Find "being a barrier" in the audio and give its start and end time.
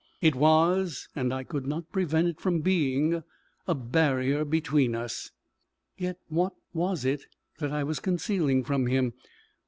2.61-4.43